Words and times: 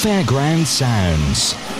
Fairground 0.00 0.66
Sounds. 0.66 1.79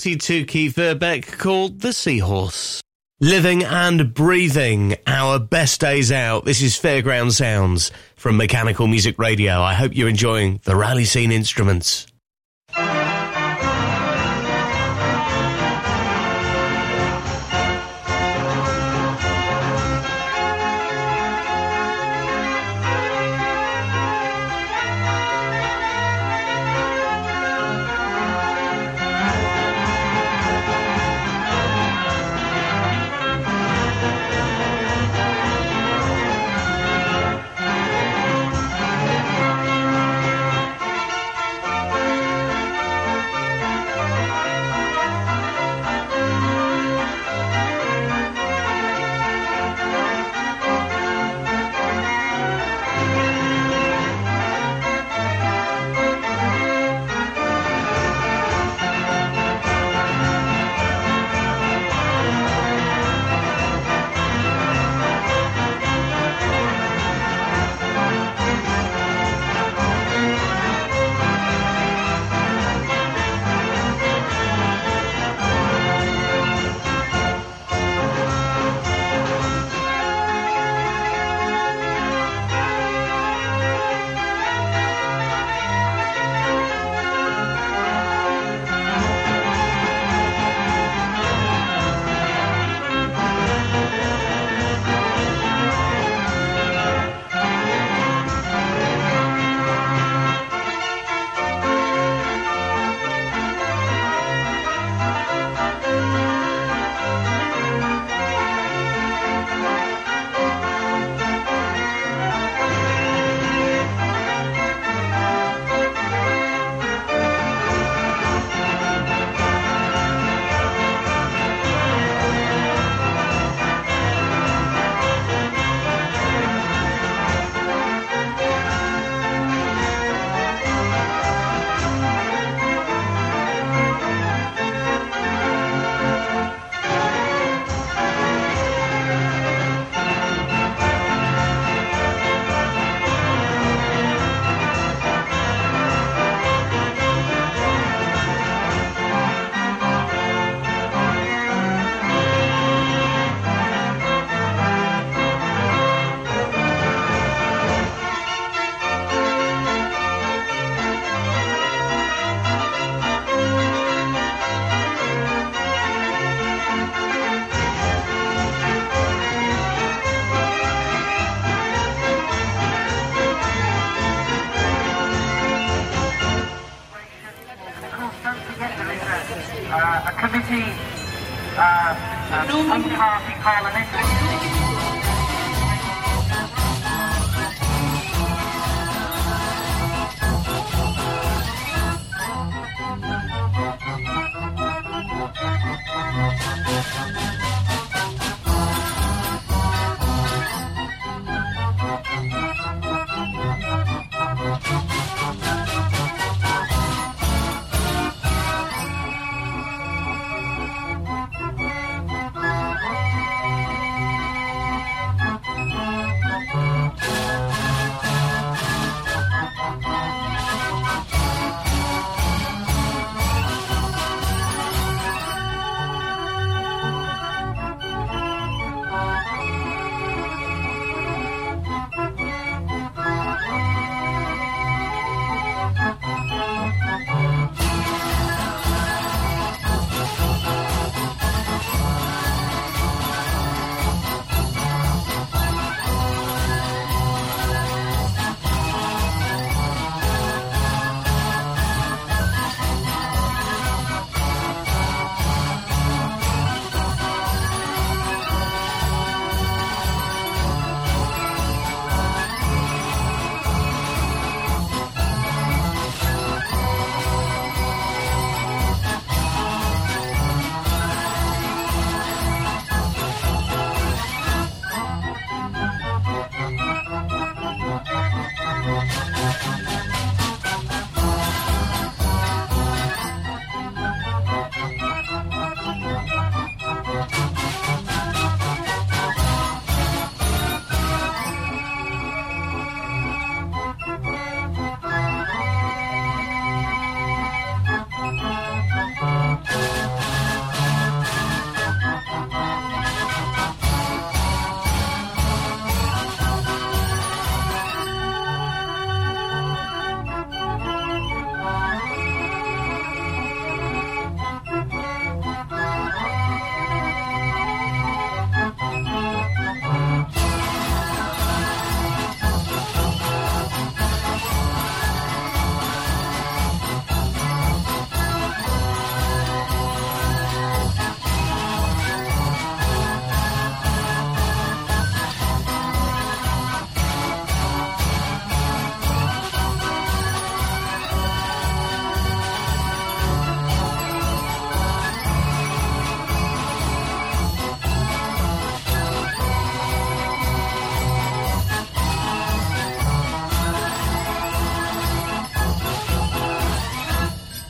42 0.00 0.46
key 0.46 0.70
Verbeeck 0.70 1.36
called 1.36 1.80
The 1.80 1.92
Seahorse. 1.92 2.80
Living 3.20 3.62
and 3.64 4.14
breathing 4.14 4.96
our 5.06 5.38
best 5.38 5.82
days 5.82 6.10
out. 6.10 6.46
This 6.46 6.62
is 6.62 6.74
Fairground 6.74 7.32
Sounds 7.32 7.92
from 8.16 8.38
Mechanical 8.38 8.86
Music 8.86 9.18
Radio. 9.18 9.60
I 9.60 9.74
hope 9.74 9.94
you're 9.94 10.08
enjoying 10.08 10.62
the 10.64 10.74
rally 10.74 11.04
scene 11.04 11.30
instruments. 11.30 12.06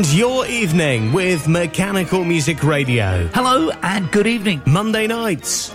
Spend 0.00 0.18
your 0.18 0.46
evening 0.46 1.12
with 1.12 1.46
Mechanical 1.46 2.24
Music 2.24 2.64
Radio. 2.64 3.28
Hello 3.34 3.70
and 3.82 4.10
good 4.10 4.26
evening. 4.26 4.62
Monday 4.64 5.06
nights, 5.06 5.74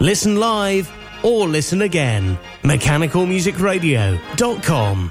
Listen 0.00 0.38
live 0.38 0.90
or 1.22 1.46
listen 1.48 1.82
again. 1.82 2.38
MechanicalMusicRadio.com. 2.62 5.10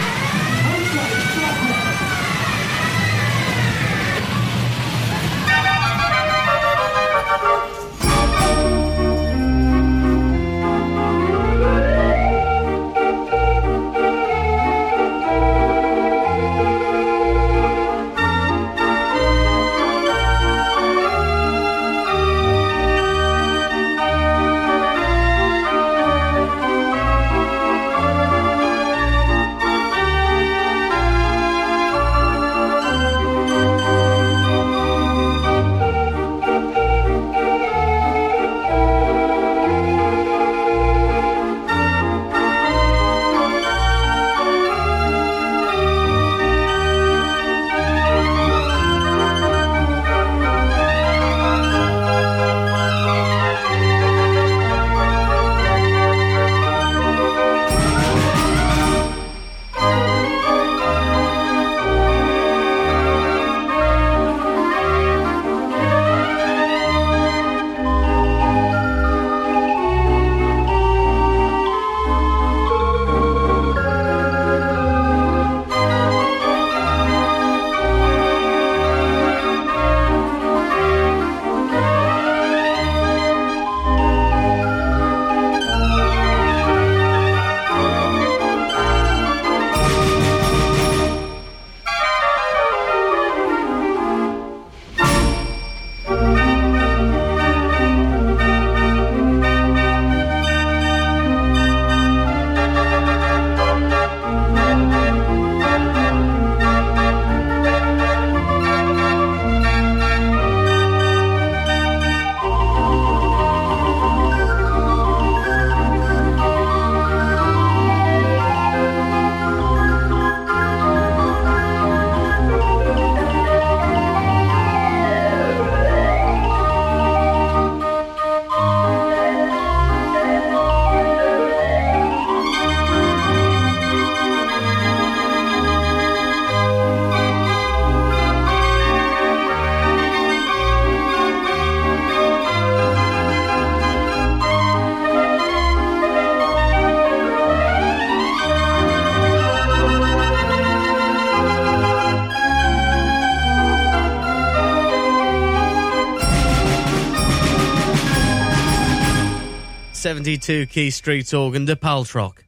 Seventy-two 160.31 160.67
Key 160.67 160.91
Street 160.91 161.33
organ 161.33 161.65
de 161.65 161.75
Paltrok. 161.75 162.43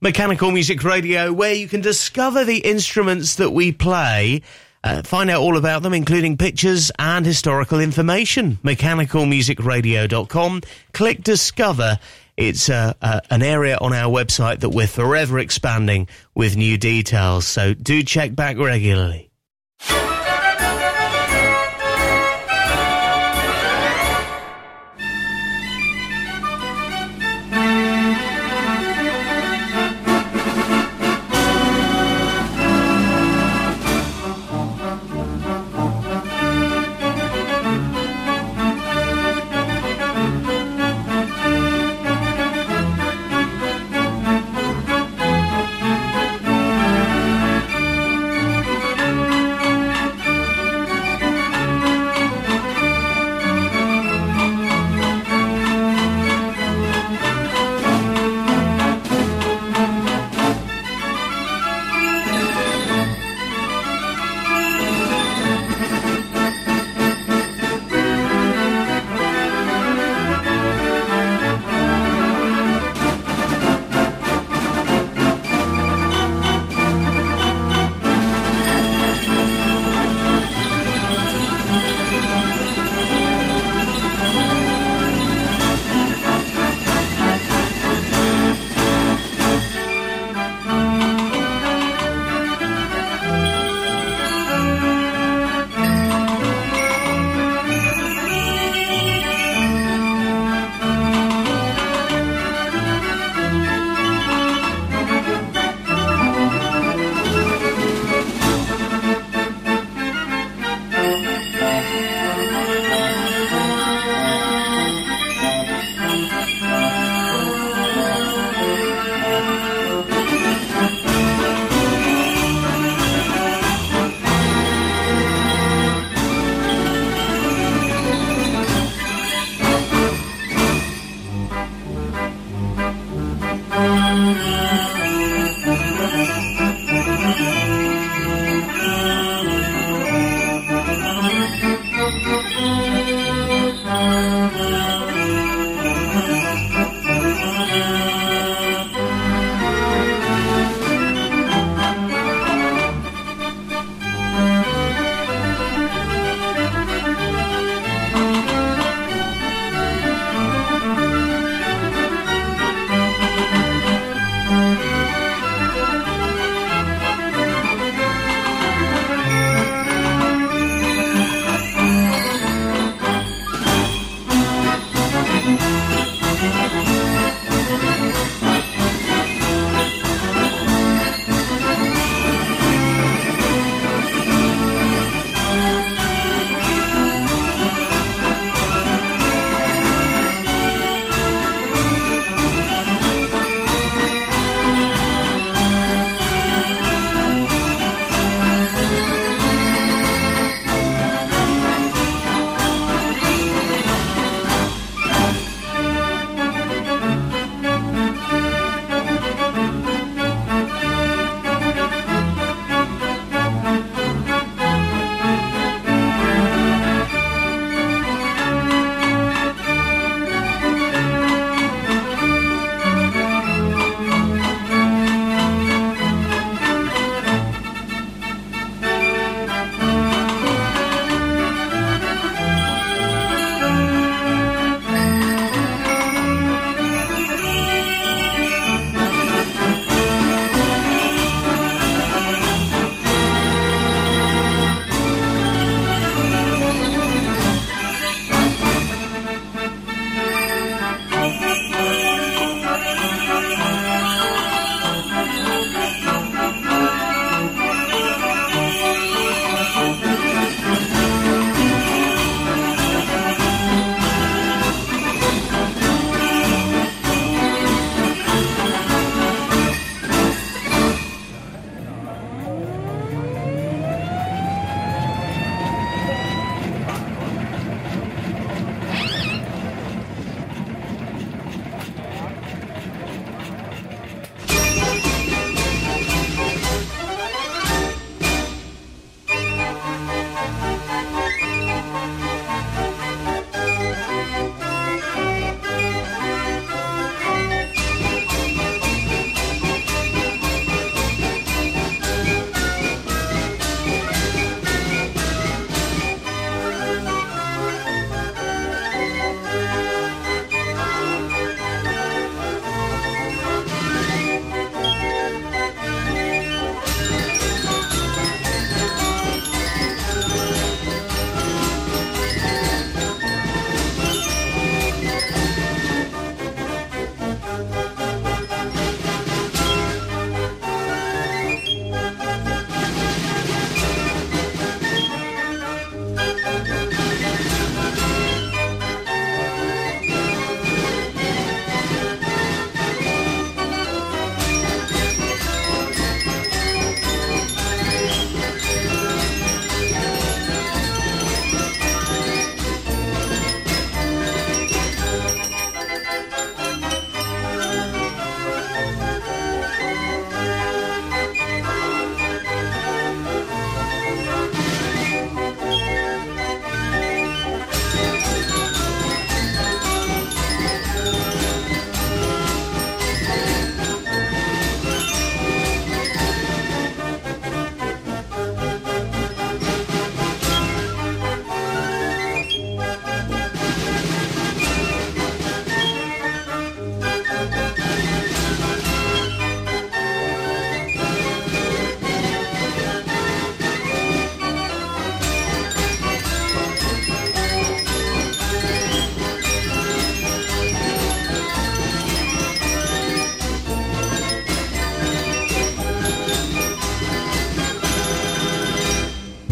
Mechanical 0.00 0.50
Music 0.50 0.82
Radio, 0.82 1.30
where 1.30 1.52
you 1.52 1.68
can 1.68 1.82
discover 1.82 2.42
the 2.42 2.56
instruments 2.56 3.34
that 3.34 3.50
we 3.50 3.70
play, 3.70 4.40
uh, 4.82 5.02
find 5.02 5.28
out 5.28 5.42
all 5.42 5.58
about 5.58 5.82
them, 5.82 5.92
including 5.92 6.38
pictures 6.38 6.90
and 6.98 7.26
historical 7.26 7.80
information. 7.80 8.58
MechanicalMusicRadio.com. 8.64 10.62
Click 10.94 11.22
Discover. 11.22 11.98
It's 12.38 12.70
uh, 12.70 12.94
uh, 13.02 13.20
an 13.28 13.42
area 13.42 13.76
on 13.78 13.92
our 13.92 14.10
website 14.10 14.60
that 14.60 14.70
we're 14.70 14.86
forever 14.86 15.38
expanding 15.38 16.08
with 16.34 16.56
new 16.56 16.78
details, 16.78 17.46
so 17.46 17.74
do 17.74 18.02
check 18.02 18.34
back 18.34 18.56
regularly. 18.56 19.27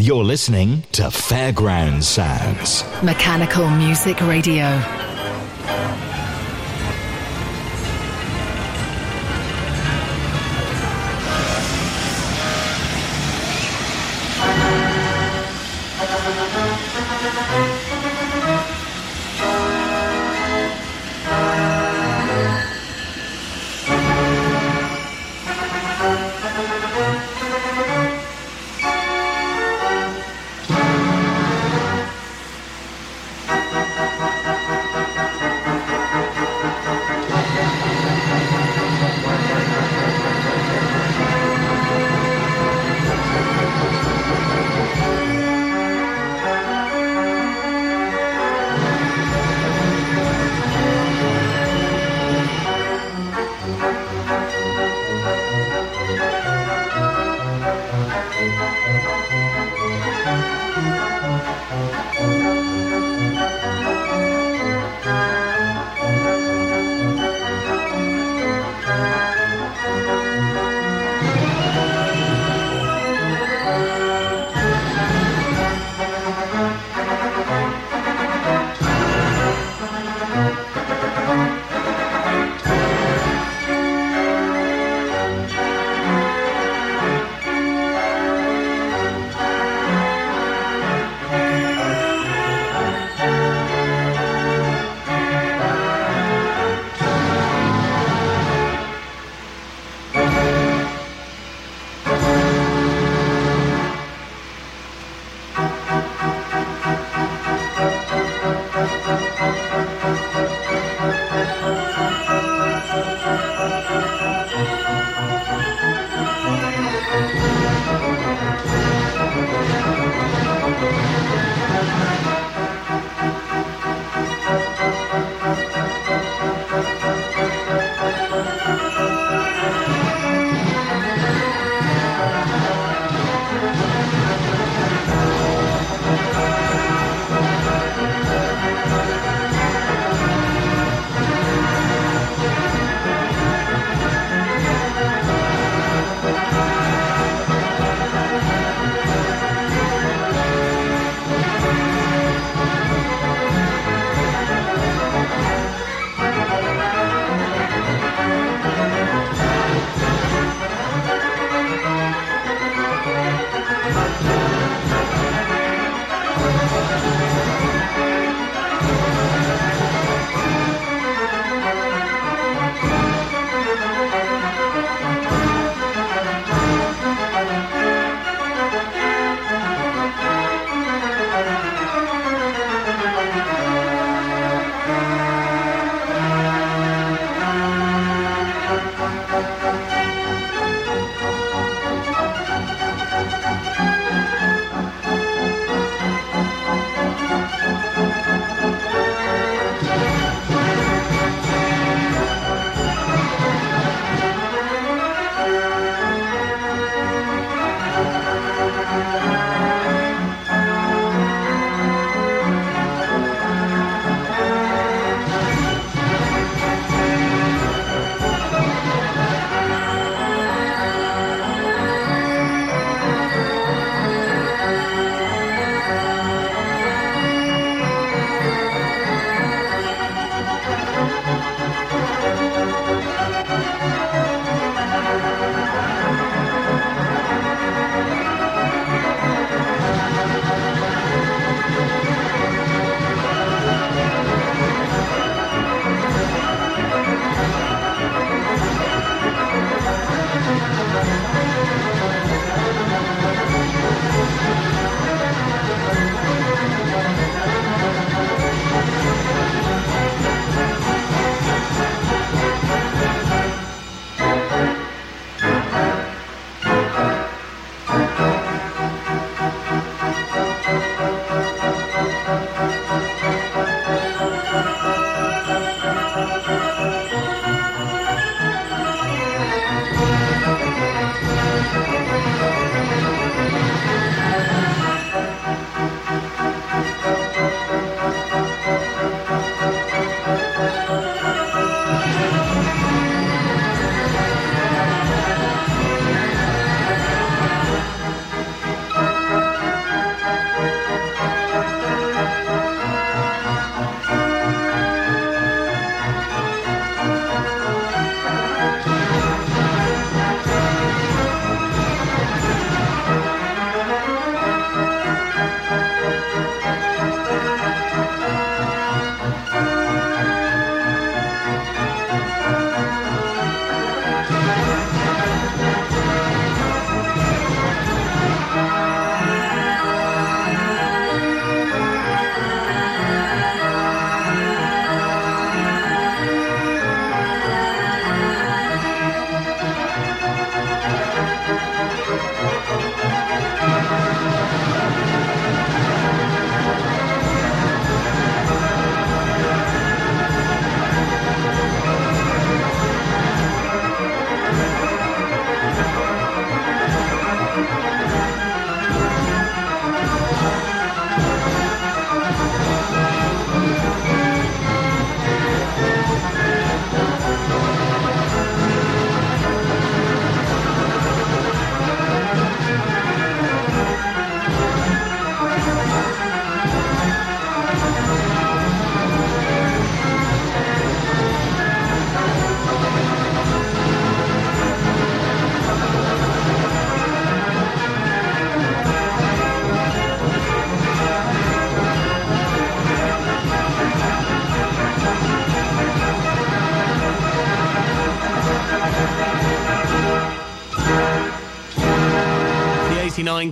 You're 0.07 0.23
listening 0.23 0.83
to 0.93 1.01
Fairground 1.09 2.01
Sounds. 2.01 2.85
Mechanical 3.03 3.69
Music 3.69 4.21
Radio. 4.21 5.06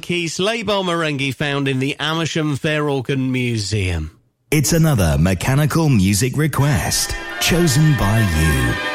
89 0.05 0.19
key 0.19 0.27
sleigh 0.27 0.63
Marenghi 0.63 1.33
found 1.33 1.67
in 1.67 1.79
the 1.79 1.95
Amersham 1.99 2.57
Fair 2.57 2.87
Organ 2.87 3.31
Museum. 3.31 4.19
It's 4.51 4.71
another 4.71 5.17
mechanical 5.19 5.89
music 5.89 6.37
request 6.37 7.15
chosen 7.41 7.97
by 7.97 8.19
you. 8.19 8.94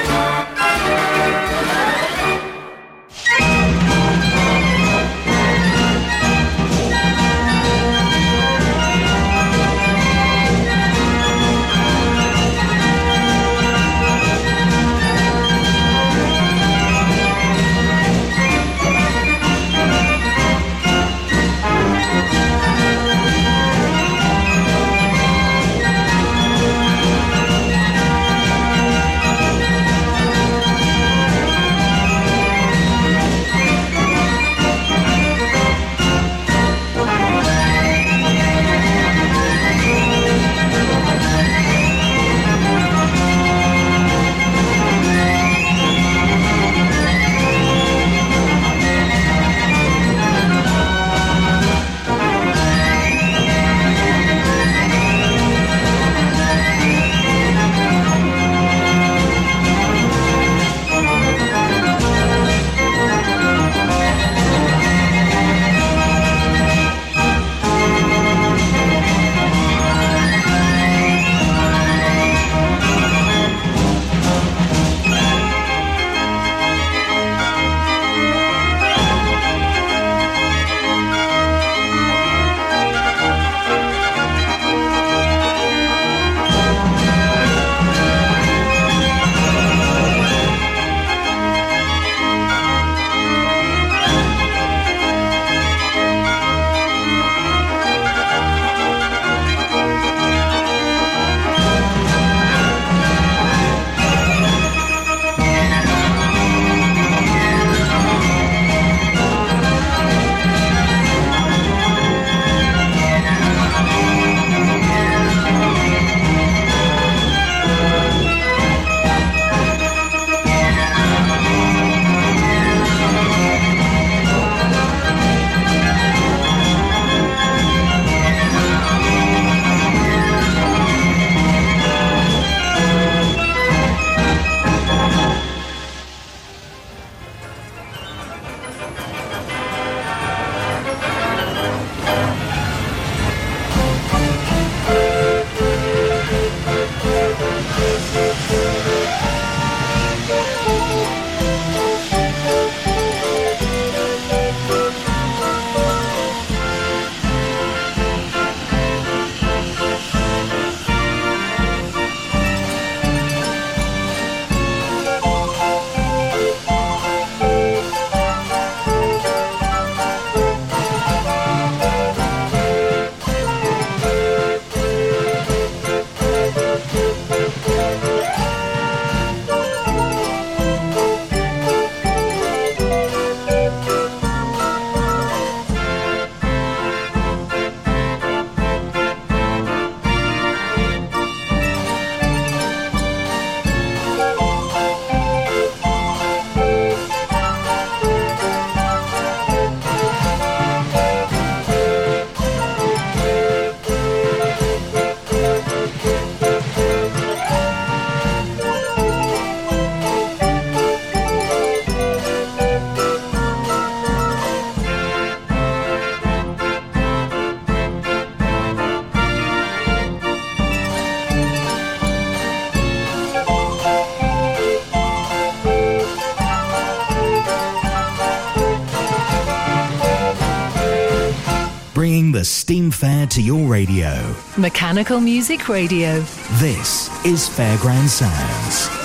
bringing 232.01 232.31
the 232.31 232.43
steam 232.43 232.89
fair 232.89 233.27
to 233.27 233.43
your 233.43 233.71
radio. 233.71 234.35
Mechanical 234.57 235.19
Music 235.19 235.69
Radio. 235.69 236.19
This 236.53 237.07
is 237.23 237.47
Fairground 237.47 238.07
Sounds. 238.07 239.00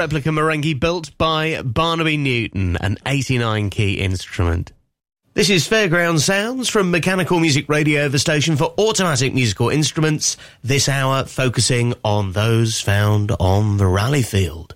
Replica 0.00 0.30
Marenghi 0.30 0.80
built 0.80 1.18
by 1.18 1.60
Barnaby 1.60 2.16
Newton, 2.16 2.78
an 2.78 2.96
89 3.04 3.68
key 3.68 4.00
instrument. 4.00 4.72
This 5.34 5.50
is 5.50 5.68
Fairground 5.68 6.20
Sounds 6.20 6.70
from 6.70 6.90
Mechanical 6.90 7.38
Music 7.38 7.68
Radio, 7.68 8.08
the 8.08 8.18
station 8.18 8.56
for 8.56 8.72
automatic 8.78 9.34
musical 9.34 9.68
instruments, 9.68 10.38
this 10.64 10.88
hour 10.88 11.26
focusing 11.26 11.92
on 12.02 12.32
those 12.32 12.80
found 12.80 13.30
on 13.38 13.76
the 13.76 13.86
rally 13.86 14.22
field. 14.22 14.74